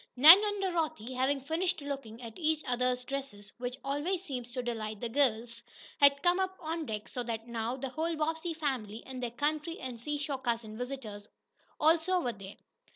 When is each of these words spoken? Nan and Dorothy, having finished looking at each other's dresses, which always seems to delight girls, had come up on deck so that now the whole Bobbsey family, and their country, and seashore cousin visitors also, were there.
Nan 0.15 0.43
and 0.43 0.59
Dorothy, 0.63 1.13
having 1.13 1.41
finished 1.41 1.79
looking 1.79 2.23
at 2.23 2.33
each 2.35 2.63
other's 2.65 3.03
dresses, 3.03 3.53
which 3.59 3.77
always 3.83 4.23
seems 4.23 4.49
to 4.51 4.63
delight 4.63 4.99
girls, 5.13 5.61
had 5.99 6.23
come 6.23 6.39
up 6.39 6.57
on 6.59 6.87
deck 6.87 7.07
so 7.07 7.21
that 7.21 7.47
now 7.47 7.77
the 7.77 7.89
whole 7.89 8.15
Bobbsey 8.15 8.55
family, 8.55 9.03
and 9.05 9.21
their 9.21 9.29
country, 9.29 9.79
and 9.79 10.01
seashore 10.01 10.39
cousin 10.39 10.75
visitors 10.75 11.27
also, 11.79 12.19
were 12.19 12.33
there. 12.33 12.55